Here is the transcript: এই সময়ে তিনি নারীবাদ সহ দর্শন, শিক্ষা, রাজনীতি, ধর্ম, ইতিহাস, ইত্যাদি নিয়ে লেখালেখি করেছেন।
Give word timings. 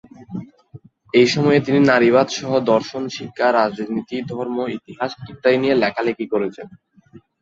এই 1.13 1.27
সময়ে 1.27 1.59
তিনি 1.65 1.79
নারীবাদ 1.91 2.27
সহ 2.29 2.51
দর্শন, 2.71 3.03
শিক্ষা, 3.17 3.47
রাজনীতি, 3.51 4.17
ধর্ম, 4.31 4.57
ইতিহাস, 4.77 5.11
ইত্যাদি 5.31 5.57
নিয়ে 5.57 5.75
লেখালেখি 5.83 6.25
করেছেন। 6.33 6.67